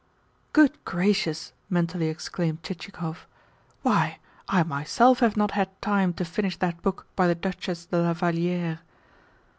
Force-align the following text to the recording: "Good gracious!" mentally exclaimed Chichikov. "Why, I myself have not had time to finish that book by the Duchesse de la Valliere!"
"Good 0.51 0.83
gracious!" 0.83 1.53
mentally 1.69 2.07
exclaimed 2.07 2.63
Chichikov. 2.63 3.27
"Why, 3.83 4.17
I 4.49 4.63
myself 4.63 5.19
have 5.19 5.37
not 5.37 5.51
had 5.51 5.79
time 5.79 6.11
to 6.13 6.25
finish 6.25 6.57
that 6.57 6.81
book 6.81 7.05
by 7.15 7.27
the 7.27 7.35
Duchesse 7.35 7.85
de 7.85 8.01
la 8.01 8.13
Valliere!" 8.13 8.79